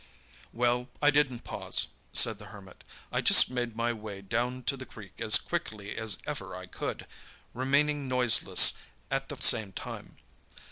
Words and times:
"Well, 0.51 0.89
I 0.99 1.11
didn't 1.11 1.43
pause," 1.43 1.85
said 2.11 2.39
the 2.39 2.45
Hermit. 2.47 2.83
"I 3.11 3.21
just 3.21 3.51
made 3.51 3.75
my 3.75 3.93
way 3.93 4.19
down 4.23 4.63
to 4.63 4.75
the 4.75 4.87
creek 4.87 5.21
as 5.21 5.37
quickly 5.37 5.95
as 5.95 6.17
ever 6.25 6.55
I 6.55 6.65
could, 6.65 7.05
remaining 7.53 8.07
noiseless 8.07 8.73
at 9.11 9.29
the 9.29 9.37
same 9.39 9.73
time. 9.73 10.17